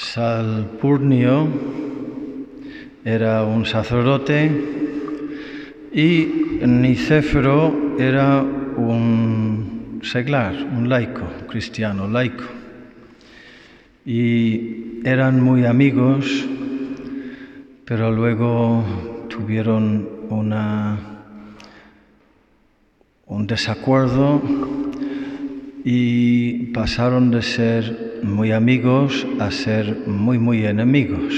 Salpurnio 0.00 1.46
era 3.04 3.44
un 3.44 3.66
sacerdote 3.66 4.50
y 5.92 6.62
Nicéforo 6.66 7.98
era 7.98 8.40
un 8.40 10.00
seglar, 10.02 10.54
un 10.54 10.88
laico, 10.88 11.28
cristiano 11.48 12.08
laico. 12.08 12.44
Y 14.06 15.02
eran 15.04 15.42
muy 15.42 15.66
amigos, 15.66 16.46
pero 17.84 18.10
luego 18.10 18.82
tuvieron 19.28 20.08
una, 20.30 20.98
un 23.26 23.46
desacuerdo 23.46 24.40
y 25.84 26.72
pasaron 26.72 27.30
de 27.30 27.42
ser 27.42 28.09
muy 28.22 28.52
amigos 28.52 29.26
a 29.38 29.50
ser 29.50 30.06
muy, 30.06 30.38
muy 30.38 30.64
enemigos. 30.64 31.34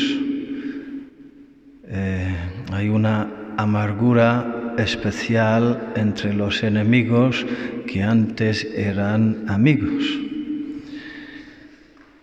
Eh, 1.89 2.34
hay 2.73 2.89
una 2.89 3.29
amargura 3.56 4.75
especial 4.79 5.92
entre 5.97 6.33
los 6.34 6.62
enemigos 6.62 7.45
que 7.87 8.03
antes 8.03 8.65
eran 8.75 9.45
amigos. 9.48 10.05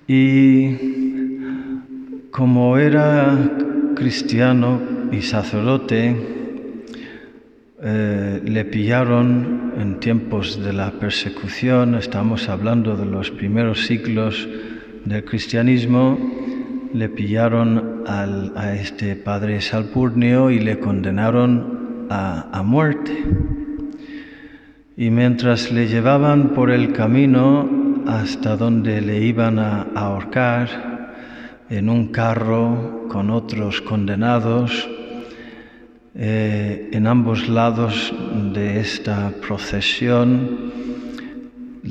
Y 0.07 0.75
como 2.31 2.77
era 2.77 3.37
cristiano 3.95 4.81
y 5.11 5.21
sacerdote, 5.21 6.38
eh, 7.81 8.41
le 8.43 8.65
pillaron 8.65 9.73
en 9.79 9.99
tiempos 9.99 10.61
de 10.61 10.73
la 10.73 10.91
persecución, 10.91 11.95
estamos 11.95 12.49
hablando 12.49 12.97
de 12.97 13.05
los 13.05 13.31
primeros 13.31 13.85
siglos 13.85 14.47
del 15.05 15.23
cristianismo, 15.23 16.19
le 16.93 17.07
pillaron 17.07 18.03
a 18.05 18.73
este 18.73 19.15
padre 19.15 19.61
Salpurnio 19.61 20.51
y 20.51 20.59
le 20.59 20.79
condenaron 20.79 22.07
a, 22.09 22.61
muerte. 22.65 23.23
Y 24.97 25.09
mientras 25.09 25.71
le 25.71 25.87
llevaban 25.87 26.49
por 26.49 26.71
el 26.71 26.91
camino 26.91 28.03
hasta 28.07 28.57
donde 28.57 28.99
le 28.99 29.23
iban 29.23 29.59
a 29.59 29.83
ahorcar, 29.95 30.89
en 31.69 31.87
un 31.87 32.07
carro 32.07 33.07
con 33.09 33.29
otros 33.29 33.79
condenados, 33.81 34.89
eh, 36.15 36.89
en 36.91 37.05
ambos 37.05 37.47
lados 37.47 38.13
de 38.53 38.79
esta 38.79 39.31
procesión 39.45 40.71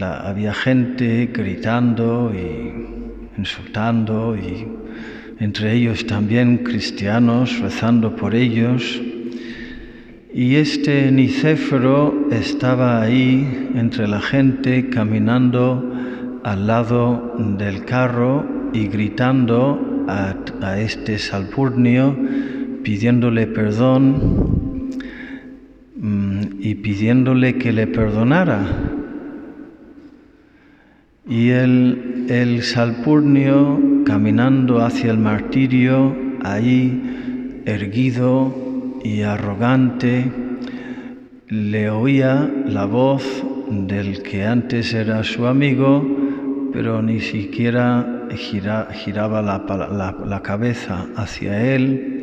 había 0.03 0.53
gente 0.55 1.31
gritando 1.33 2.33
y 2.35 3.39
insultando 3.39 4.37
y 4.37 4.67
entre 5.39 5.73
ellos 5.75 6.07
también 6.07 6.59
cristianos 6.59 7.61
rezando 7.61 8.17
por 8.17 8.35
ellos. 8.35 9.01
Y 10.35 10.57
este 10.57 11.11
Nicéforo 11.13 12.29
estaba 12.33 13.01
ahí 13.01 13.71
entre 13.77 14.09
la 14.09 14.21
gente 14.21 14.89
caminando 14.91 15.93
al 16.43 16.67
lado 16.67 17.35
del 17.57 17.85
carro 17.85 18.45
y 18.73 18.89
gritando 18.89 20.05
a, 20.09 20.35
a 20.61 20.81
este 20.81 21.19
Salpurnio 21.19 22.17
pidiéndole 22.89 23.47
perdón 23.47 24.89
mm, 26.01 26.41
y 26.59 26.75
pidiéndole 26.77 27.59
que 27.59 27.71
le 27.71 27.87
perdonara. 27.87 28.63
Y 31.29 31.51
el, 31.51 32.25
el 32.31 32.63
Salpurnio 32.63 33.79
caminando 34.07 34.81
hacia 34.81 35.11
el 35.11 35.19
martirio, 35.19 36.17
ahí 36.43 37.61
erguido 37.67 38.55
y 39.05 39.21
arrogante, 39.21 40.33
le 41.47 41.91
oía 41.91 42.51
la 42.65 42.87
voz 42.87 43.45
del 43.69 44.23
que 44.23 44.47
antes 44.47 44.95
era 44.95 45.23
su 45.25 45.47
amigo, 45.47 46.07
pero 46.73 47.03
ni 47.03 47.21
siquiera 47.21 48.29
giraba 48.31 49.43
la, 49.43 50.17
la 50.25 50.43
cabeza 50.43 51.07
hacia 51.17 51.75
él 51.75 52.18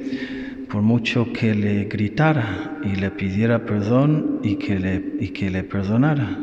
por 0.76 0.84
mucho 0.84 1.32
que 1.32 1.56
le 1.56 1.86
gritara 1.86 2.80
y 2.84 2.98
le 2.98 3.10
pidiera 3.10 3.66
perdón 3.66 4.42
y 4.44 4.58
que 4.58 4.78
le, 4.78 5.02
y 5.22 5.30
que 5.30 5.50
le 5.50 5.64
perdonara. 5.64 6.38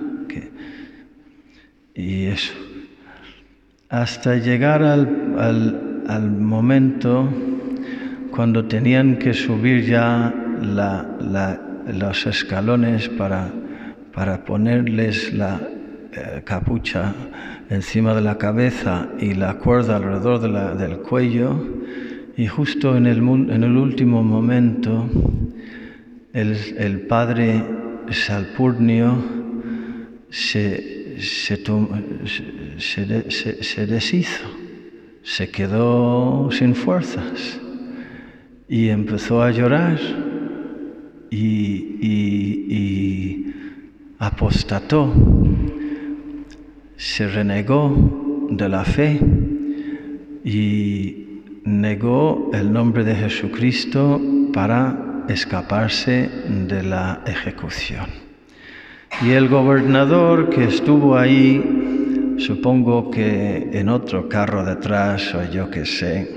y 1.94 2.24
eso. 2.24 2.54
Hasta 3.90 4.36
llegar 4.36 4.82
al, 4.84 6.06
al, 6.08 6.30
momento 6.30 7.28
cuando 8.30 8.64
tenían 8.64 9.18
que 9.18 9.34
subir 9.34 9.84
ya 9.84 10.32
los 11.86 12.26
escalones 12.26 13.10
para, 13.10 13.52
para 14.14 14.46
ponerles 14.46 15.34
la 15.34 15.60
eh, 16.10 16.40
capucha 16.42 17.12
encima 17.68 18.14
de 18.14 18.22
la 18.22 18.38
cabeza 18.38 19.08
y 19.18 19.34
la 19.34 19.58
cuerda 19.58 19.96
alrededor 19.96 20.40
del 20.78 21.00
cuello, 21.00 21.82
y 22.36 22.46
justo 22.46 22.96
en 22.96 23.06
el, 23.06 23.20
último 23.76 24.22
momento, 24.22 25.08
el, 26.32 27.00
padre 27.08 27.62
Salpurnio 28.10 29.16
se, 30.30 31.16
deshizo, 33.86 34.44
se 35.22 35.50
quedó 35.50 36.48
sin 36.50 36.74
fuerzas 36.74 37.60
y 38.68 38.88
empezó 38.88 39.42
a 39.42 39.50
llorar 39.50 39.98
y, 41.30 41.36
y 42.00 43.54
apostató, 44.18 45.12
se 46.96 47.28
renegó 47.28 48.48
de 48.50 48.68
la 48.68 48.84
fe 48.84 49.20
y 50.44 51.21
negó 51.64 52.50
el 52.52 52.72
nombre 52.72 53.04
de 53.04 53.14
Jesucristo 53.14 54.20
para 54.52 55.24
escaparse 55.28 56.28
de 56.68 56.82
la 56.82 57.22
ejecución. 57.26 58.06
Y 59.24 59.30
el 59.30 59.48
gobernador 59.48 60.50
que 60.50 60.64
estuvo 60.64 61.16
ahí, 61.16 62.36
supongo 62.38 63.10
que 63.10 63.70
en 63.72 63.88
otro 63.88 64.28
carro 64.28 64.64
detrás 64.64 65.34
o 65.34 65.50
yo 65.50 65.70
qué 65.70 65.84
sé, 65.84 66.28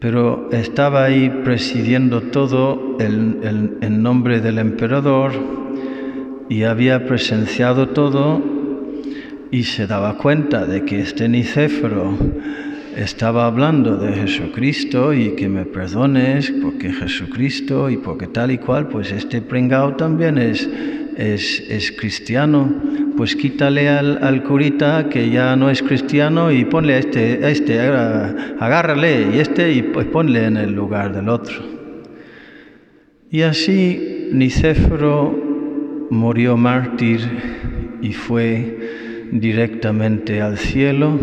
pero 0.00 0.50
estaba 0.52 1.04
ahí 1.04 1.30
presidiendo 1.44 2.22
todo 2.22 2.98
en 3.00 4.02
nombre 4.02 4.40
del 4.40 4.58
emperador 4.58 5.32
y 6.48 6.64
había 6.64 7.06
presenciado 7.06 7.88
todo 7.90 8.42
y 9.50 9.62
se 9.62 9.86
daba 9.86 10.18
cuenta 10.18 10.66
de 10.66 10.84
que 10.84 11.00
este 11.00 11.28
Nicéforo 11.28 12.18
estaba 12.96 13.46
hablando 13.46 13.96
de 13.96 14.12
Jesucristo 14.12 15.12
y 15.12 15.30
que 15.30 15.48
me 15.48 15.64
perdones 15.64 16.52
porque 16.62 16.92
Jesucristo 16.92 17.90
y 17.90 17.96
porque 17.96 18.26
tal 18.26 18.50
y 18.50 18.58
cual, 18.58 18.88
pues 18.88 19.10
este 19.12 19.40
pringao 19.40 19.96
también 19.96 20.38
es, 20.38 20.68
es, 21.16 21.92
cristiano, 21.92 22.72
pues 23.16 23.36
quítale 23.36 23.88
al, 23.88 24.42
curita 24.44 25.08
que 25.08 25.30
ya 25.30 25.56
no 25.56 25.70
es 25.70 25.82
cristiano 25.82 26.52
y 26.52 26.64
ponle 26.64 26.94
a 26.94 26.98
este, 26.98 27.44
a 27.44 27.50
este, 27.50 27.80
agárrale 27.80 29.28
y 29.34 29.38
este 29.38 29.72
y 29.72 29.82
pues 29.82 30.06
ponle 30.06 30.44
en 30.44 30.56
el 30.56 30.72
lugar 30.72 31.14
del 31.14 31.28
otro. 31.28 31.56
Y 33.30 33.42
así 33.42 34.28
Nicéforo 34.32 36.08
murió 36.10 36.56
mártir 36.56 37.20
y 38.00 38.12
fue 38.12 39.28
directamente 39.32 40.40
al 40.40 40.58
cielo 40.58 41.18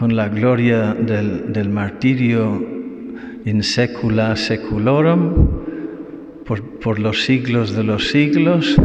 con 0.00 0.16
la 0.16 0.30
gloria 0.30 0.94
del, 0.94 1.68
martirio 1.68 2.56
in 3.44 3.62
secula 3.62 4.34
seculorum, 4.34 6.46
por, 6.46 6.98
los 6.98 7.26
siglos 7.26 7.76
de 7.76 7.84
los 7.84 8.08
siglos, 8.08 8.76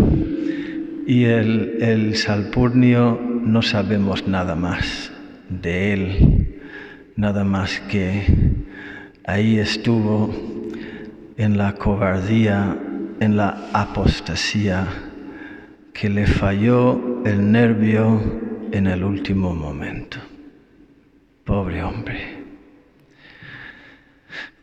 y 1.08 1.24
el, 1.24 1.78
el 1.80 2.18
Salpurnio 2.18 3.18
no 3.46 3.62
sabemos 3.62 4.28
nada 4.28 4.56
más 4.56 5.10
de 5.48 5.94
él, 5.94 6.60
nada 7.16 7.46
más 7.46 7.80
que 7.90 8.24
ahí 9.24 9.58
estuvo 9.58 10.36
en 11.38 11.58
la 11.58 11.76
cobardía, 11.76 12.78
en 13.22 13.38
la 13.38 13.70
apostasía, 13.72 14.86
que 15.94 16.10
le 16.10 16.28
falló 16.28 17.24
el 17.24 17.54
nervio 17.54 18.20
en 18.74 18.88
el 18.88 19.06
último 19.06 19.56
momento. 19.56 20.25
Pobre 21.46 21.84
hombre. 21.84 22.40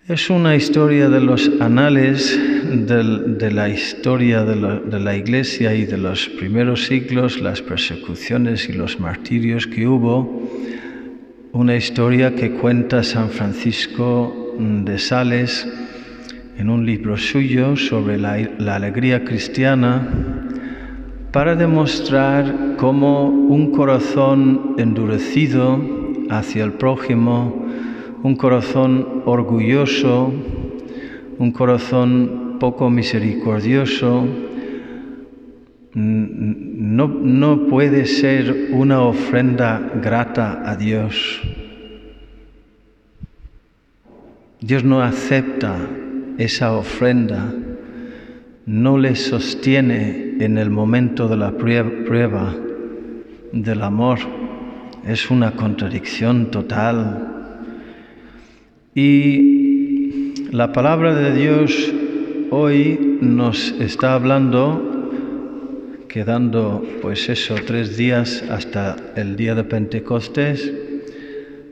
Es 0.08 0.29
una 0.31 0.56
historia 0.56 1.08
de 1.08 1.20
los 1.20 1.49
anales 1.61 2.37
de, 2.37 3.52
la 3.52 3.69
historia 3.69 4.43
de 4.44 4.99
la, 4.99 5.17
iglesia 5.17 5.76
y 5.76 5.84
de 5.84 5.96
los 5.96 6.29
primeros 6.29 6.87
siglos, 6.87 7.40
las 7.40 7.62
persecuciones 7.62 8.69
y 8.69 8.73
los 8.73 8.99
martirios 8.99 9.69
que 9.69 9.87
hubo, 9.87 10.50
una 11.52 11.76
historia 11.76 12.34
que 12.34 12.50
cuenta 12.50 13.05
San 13.05 13.31
Francisco 13.31 14.56
de 14.58 14.99
Sales 14.99 15.69
en 16.58 16.69
un 16.69 16.85
libro 16.85 17.17
suyo 17.17 17.76
sobre 17.76 18.19
la, 18.19 18.32
alegría 18.75 19.25
cristiana 19.25 20.08
para 21.31 21.55
demostrar 21.55 22.75
cómo 22.76 23.28
un 23.28 23.70
corazón 23.70 24.75
endurecido 24.78 26.01
hacia 26.32 26.64
el 26.64 26.73
prójimo, 26.73 27.67
un 28.23 28.37
corazón 28.37 29.23
orgulloso, 29.26 30.32
un 31.38 31.52
corazón 31.52 32.56
poco 32.58 32.90
misericordioso, 32.90 34.26
no, 35.94 37.08
no 37.08 37.67
puede 37.67 38.06
ser 38.06 38.69
una 38.73 39.02
ofrenda 39.02 39.93
grata 40.02 40.62
a 40.64 40.76
Dios. 40.76 41.40
Dios 44.61 44.85
no 44.85 45.02
acepta 45.02 45.76
esa 46.38 46.73
ofrenda, 46.73 47.52
no 48.64 48.96
le 48.96 49.17
sostiene 49.17 50.37
en 50.38 50.56
el 50.56 50.70
momento 50.70 51.26
de 51.28 51.37
la 51.37 51.52
prueba 51.52 52.55
del 53.52 53.82
amor. 53.82 54.41
Es 55.06 55.31
una 55.31 55.52
contradicción 55.52 56.50
total. 56.50 57.28
Y 58.94 60.34
la 60.52 60.72
palabra 60.72 61.14
de 61.14 61.34
Dios 61.34 61.93
hoy 62.50 63.19
nos 63.20 63.72
está 63.81 64.14
hablando 64.14 64.93
quedando 66.12 66.84
pues 67.00 67.31
eso, 67.31 67.54
tres 67.66 67.96
días 67.96 68.44
hasta 68.50 68.96
el 69.16 69.34
día 69.34 69.54
de 69.54 69.64
Pentecostés, 69.64 70.70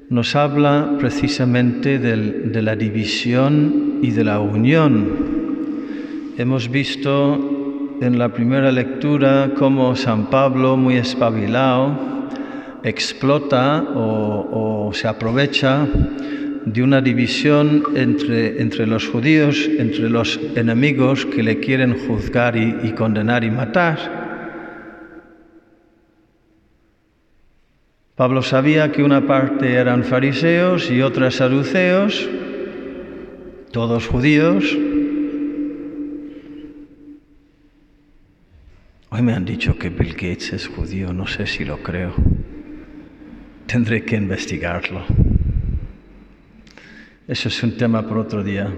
nos 0.09 0.35
habla 0.35 0.97
precisamente 0.99 1.99
de 1.99 2.63
la 2.63 2.75
división 2.75 3.99
y 4.01 4.11
de 4.13 4.25
la 4.25 4.41
unión. 4.41 5.09
Hemos 6.39 6.71
visto 6.71 7.99
en 8.01 8.19
la 8.19 8.33
primera 8.33 8.73
lectura 8.73 9.53
cómo 9.59 9.95
San 9.95 10.31
Pablo, 10.31 10.79
muy 10.79 10.95
espabilado, 10.95 12.10
explota 12.83 13.83
o, 13.95 14.91
se 14.93 15.07
aprovecha 15.07 15.87
de 16.65 16.83
una 16.83 17.01
división 17.01 17.85
entre, 17.95 18.61
entre, 18.61 18.87
los 18.87 19.07
judíos, 19.09 19.69
entre 19.79 20.11
los 20.11 20.39
enemigos 20.57 21.25
que 21.27 21.43
le 21.43 21.61
quieren 21.61 21.97
juzgar 22.07 22.57
y, 22.57 22.77
y 22.83 22.93
condenar 22.93 23.45
y 23.45 23.51
matar. 23.51 24.21
Pablo 28.21 28.43
sabía 28.43 28.93
que 28.93 29.03
una 29.03 29.27
parte 29.27 29.73
eran 29.73 30.05
fariseos 30.05 30.91
y 30.91 31.01
otra 31.01 31.31
saduceos, 31.31 32.29
todos 33.73 34.07
judíos. 34.07 34.77
Hoy 39.09 39.23
me 39.23 39.33
han 39.33 39.45
dicho 39.45 39.79
que 39.79 39.89
Bill 39.89 40.13
Gates 40.13 40.53
es 40.53 40.69
judío, 40.69 41.13
no 41.15 41.27
sé 41.27 41.47
si 41.47 41.65
lo 41.65 41.83
creo. 41.83 42.13
Tendré 43.71 44.03
que 44.05 44.17
investigarlo. 44.17 45.03
Eso 47.29 47.49
es 47.49 47.63
un 47.63 47.77
tema 47.77 48.07
por 48.07 48.19
otro 48.19 48.43
día 48.43 48.73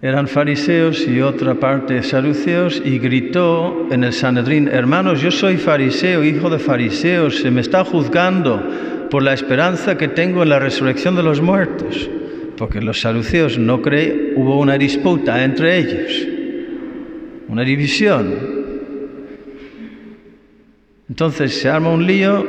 eran 0.00 0.28
fariseos 0.28 1.08
y 1.08 1.20
otra 1.20 1.54
parte 1.54 2.04
saduceos, 2.04 2.80
y 2.84 2.98
gritó 2.98 3.88
en 3.90 4.04
el 4.04 4.12
Sanedrín, 4.12 4.68
hermanos, 4.68 5.20
yo 5.20 5.32
soy 5.32 5.56
fariseo, 5.56 6.22
hijo 6.22 6.48
de 6.50 6.60
fariseos, 6.60 7.38
se 7.38 7.50
me 7.50 7.60
está 7.60 7.84
juzgando 7.84 9.08
por 9.10 9.24
la 9.24 9.32
esperanza 9.32 9.98
que 9.98 10.06
tengo 10.06 10.44
en 10.44 10.50
la 10.50 10.60
resurrección 10.60 11.16
de 11.16 11.24
los 11.24 11.40
muertos, 11.40 12.08
porque 12.56 12.80
los 12.80 13.00
saduceos 13.00 13.58
no 13.58 13.82
creen, 13.82 14.34
hubo 14.36 14.60
una 14.60 14.78
disputa 14.78 15.42
entre 15.42 15.78
ellos, 15.78 16.28
una 17.48 17.62
división. 17.62 18.58
Entonces 21.08 21.58
se 21.58 21.68
arma 21.68 21.88
un 21.88 22.06
lío, 22.06 22.46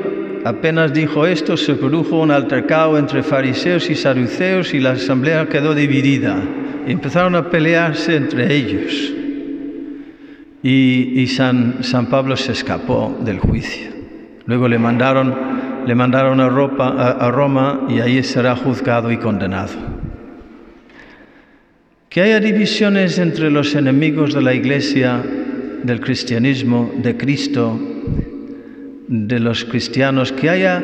apenas 0.49 0.93
dijo 0.93 1.25
esto, 1.25 1.55
se 1.57 1.75
produjo 1.75 2.19
un 2.19 2.31
altercado 2.31 2.97
entre 2.97 3.23
fariseos 3.23 3.89
y 3.89 3.95
saduceos 3.95 4.73
y 4.73 4.79
la 4.79 4.91
asamblea 4.91 5.47
quedó 5.47 5.73
dividida 5.73 6.43
empezaron 6.91 7.35
a 7.35 7.49
pelearse 7.49 8.15
entre 8.15 8.53
ellos. 8.53 9.13
Y, 10.61 11.27
San, 11.27 12.07
Pablo 12.09 12.35
se 12.35 12.51
escapó 12.51 13.17
del 13.21 13.39
juicio. 13.39 13.89
Luego 14.45 14.67
le 14.67 14.77
mandaron, 14.77 15.33
le 15.85 15.95
mandaron 15.95 16.41
a, 16.41 16.47
a 16.47 17.31
Roma 17.31 17.85
y 17.87 17.99
ahí 17.99 18.21
será 18.23 18.55
juzgado 18.55 19.11
y 19.11 19.17
condenado. 19.17 19.73
Que 22.09 22.21
haya 22.21 22.39
divisiones 22.39 23.19
entre 23.19 23.51
los 23.51 23.75
enemigos 23.75 24.33
de 24.33 24.41
la 24.41 24.53
Iglesia, 24.53 25.23
del 25.83 26.01
cristianismo, 26.01 26.91
de 26.97 27.15
Cristo, 27.15 27.79
de 29.09 29.39
los 29.41 29.65
cristianos, 29.65 30.31
que 30.31 30.49
haya 30.49 30.81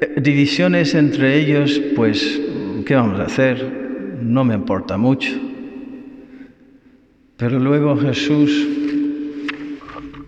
eh, 0.00 0.20
divisiones 0.20 0.96
entre 0.96 1.38
ellos, 1.38 1.80
pues, 1.94 2.40
¿qué 2.84 2.96
vamos 2.96 3.20
a 3.20 3.24
hacer? 3.24 3.84
no 4.24 4.44
me 4.44 4.54
importa 4.54 4.96
mucho. 4.96 5.32
Pero 7.36 7.58
luego 7.58 7.96
Jesús 7.96 8.66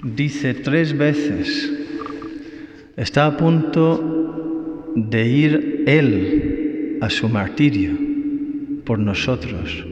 dice 0.03 0.55
tres 0.55 0.97
veces, 0.97 1.73
está 2.97 3.27
a 3.27 3.37
punto 3.37 4.93
de 4.95 5.29
ir 5.29 5.85
Él 5.87 6.99
a 7.01 7.11
su 7.11 7.29
martirio 7.29 7.93
por 8.85 8.99
nosotros. 8.99 9.85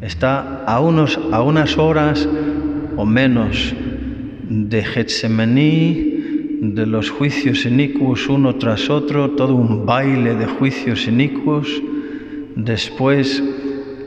Está 0.00 0.64
a, 0.64 0.80
unos, 0.80 1.18
a 1.30 1.42
unas 1.42 1.78
horas 1.78 2.28
o 2.96 3.06
menos 3.06 3.74
de 4.48 4.82
Getsemaní, 4.82 6.11
de 6.62 6.86
los 6.86 7.10
juicios 7.10 7.66
inicuos 7.66 8.28
uno 8.28 8.54
tras 8.54 8.88
otro, 8.88 9.32
todo 9.32 9.56
un 9.56 9.84
baile 9.84 10.36
de 10.36 10.46
juicios 10.46 11.08
inicuos 11.08 11.82
después 12.54 13.42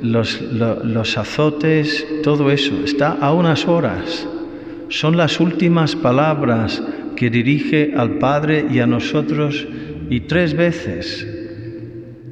los, 0.01 1.17
azotes, 1.17 2.07
todo 2.23 2.49
eso, 2.49 2.75
está 2.85 3.11
a 3.11 3.33
unas 3.33 3.67
horas. 3.67 4.25
Son 4.87 5.17
las 5.17 5.41
últimas 5.41 5.97
palabras 5.97 6.81
que 7.17 7.29
dirige 7.29 7.91
al 7.93 8.19
Padre 8.19 8.65
y 8.71 8.79
a 8.79 8.87
nosotros 8.87 9.67
y 10.09 10.21
tres 10.21 10.53
veces 10.53 11.27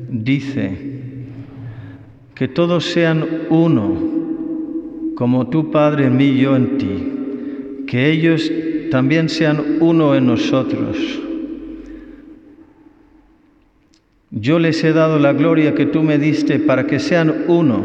dice 0.08 0.78
que 2.34 2.48
todos 2.48 2.86
sean 2.86 3.26
uno, 3.50 3.98
como 5.16 5.50
tu 5.50 5.70
Padre 5.70 6.06
en 6.06 6.16
mí 6.16 6.38
yo 6.38 6.56
en 6.56 6.78
ti, 6.78 7.86
que 7.88 8.10
ellos 8.10 8.50
también 8.94 9.28
sean 9.28 9.58
uno 9.82 10.14
en 10.14 10.28
nosotros 10.28 10.98
yo 14.36 14.58
les 14.58 14.84
he 14.84 14.94
dado 14.94 15.20
la 15.20 15.32
gloria 15.32 15.76
que 15.76 15.86
tú 15.86 16.02
me 16.02 16.18
diste 16.18 16.58
para 16.58 16.88
que 16.88 16.98
sean 17.00 17.46
uno, 17.48 17.84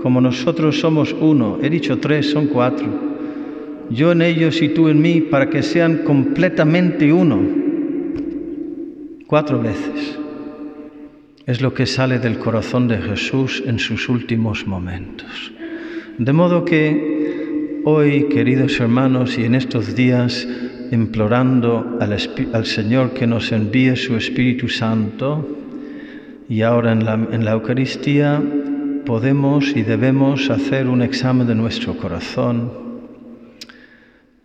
como 0.00 0.20
nosotros 0.20 0.78
somos 0.78 1.12
uno. 1.12 1.58
He 1.60 1.68
dicho 1.70 1.98
tres, 1.98 2.30
son 2.30 2.46
cuatro. 2.46 2.86
Yo 3.90 4.12
en 4.12 4.22
ellos 4.22 4.62
y 4.62 4.68
tú 4.68 4.88
en 4.88 5.02
mí, 5.02 5.20
para 5.20 5.50
que 5.50 5.64
sean 5.64 6.04
completamente 6.04 7.12
uno. 7.12 7.42
Cuatro 9.26 9.60
veces. 9.60 10.18
Es 11.46 11.60
lo 11.60 11.74
que 11.74 11.86
sale 11.86 12.20
del 12.20 12.38
corazón 12.38 12.86
de 12.86 12.98
Jesús 12.98 13.62
en 13.66 13.80
sus 13.80 14.08
últimos 14.08 14.68
momentos. 14.68 15.52
De 16.16 16.32
modo 16.32 16.64
que 16.64 17.15
hoy, 17.88 18.24
queridos 18.24 18.80
hermanos, 18.80 19.38
y 19.38 19.44
en 19.44 19.54
estos 19.54 19.94
días, 19.94 20.44
implorando 20.90 21.98
al, 22.00 22.66
Señor 22.66 23.10
que 23.10 23.28
nos 23.28 23.52
envíe 23.52 23.94
su 23.94 24.16
Espíritu 24.16 24.68
Santo 24.68 25.46
y 26.48 26.62
ahora 26.62 26.90
en 26.90 27.44
la 27.44 27.52
Eucaristía 27.52 28.42
podemos 29.04 29.68
y 29.76 29.84
debemos 29.84 30.50
hacer 30.50 30.88
un 30.88 31.00
examen 31.00 31.46
de 31.46 31.54
nuestro 31.54 31.96
corazón 31.96 32.72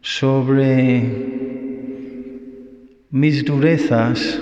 sobre 0.02 1.04
mis 3.10 3.44
durezas, 3.44 4.40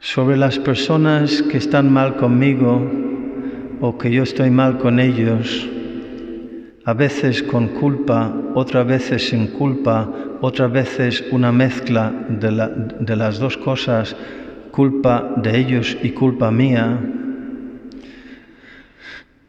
sobre 0.00 0.36
las 0.36 0.58
personas 0.58 1.40
que 1.42 1.58
están 1.58 1.92
mal 1.92 2.16
conmigo 2.16 2.84
o 3.80 3.96
que 3.96 4.10
yo 4.10 4.24
estoy 4.24 4.50
mal 4.50 4.78
con 4.78 4.98
ellos 4.98 5.70
a 6.84 6.94
veces 6.94 7.42
con 7.42 7.68
culpa, 7.68 8.34
otras 8.54 8.86
veces 8.86 9.28
sin 9.28 9.48
culpa, 9.48 10.08
otras 10.40 10.72
veces 10.72 11.24
una 11.30 11.52
mezcla 11.52 12.10
de, 12.28 13.16
las 13.16 13.38
dos 13.38 13.56
cosas, 13.58 14.16
culpa 14.70 15.34
de 15.36 15.58
ellos 15.58 15.96
y 16.02 16.10
culpa 16.10 16.50
mía, 16.50 16.98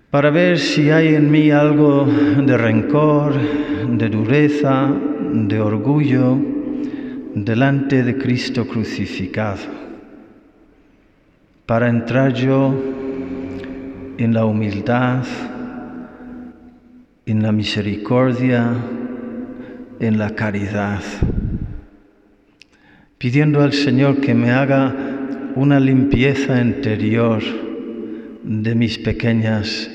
para 0.09 0.29
ver 0.29 0.59
si 0.59 0.89
hay 0.89 1.15
en 1.15 1.31
mí 1.31 1.51
algo 1.51 2.05
de 2.05 2.57
rencor, 2.57 3.33
de 3.87 4.09
dureza, 4.09 4.89
de 5.31 5.59
orgullo, 5.61 6.37
delante 7.33 8.03
de 8.03 8.17
Cristo 8.17 8.67
crucificado, 8.67 9.61
para 11.65 11.87
entrar 11.87 12.33
yo 12.33 12.75
en 14.17 14.33
la 14.33 14.43
humildad, 14.43 15.23
en 17.31 17.41
la 17.41 17.53
misericordia, 17.53 18.75
en 20.01 20.17
la 20.17 20.31
caridad, 20.31 21.01
pidiendo 23.17 23.61
al 23.61 23.71
Señor 23.71 24.19
que 24.19 24.33
me 24.33 24.51
haga 24.51 24.93
una 25.55 25.79
limpieza 25.79 26.61
interior 26.61 27.41
de 28.43 28.75
mis 28.75 28.97
pequeñas 28.97 29.89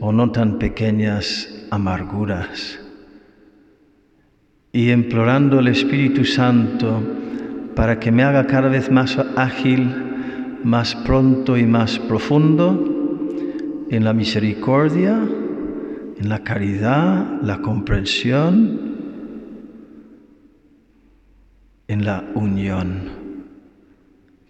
o 0.00 0.10
no 0.10 0.32
tan 0.32 0.58
pequeñas 0.58 1.66
amarguras. 1.70 2.80
Y 4.72 4.90
implorando 4.90 5.60
al 5.60 5.68
Espíritu 5.68 6.24
Santo 6.24 7.00
para 7.76 8.00
que 8.00 8.10
me 8.10 8.24
haga 8.24 8.48
cada 8.48 8.68
vez 8.68 8.90
más 8.90 9.16
ágil, 9.36 9.88
más 10.64 10.96
pronto 10.96 11.56
y 11.56 11.64
más 11.64 12.00
profundo 12.00 13.28
en 13.88 14.02
la 14.02 14.12
misericordia, 14.12 15.20
en 16.22 16.28
la 16.28 16.44
caridad, 16.44 17.40
la 17.42 17.60
comprensión, 17.62 18.78
en 21.88 22.04
la 22.04 22.24
unión, 22.36 23.10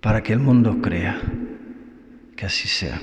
para 0.02 0.22
que 0.22 0.34
el 0.34 0.38
mundo 0.38 0.82
crea 0.82 1.18
que 2.36 2.44
así 2.44 2.68
sea. 2.68 3.00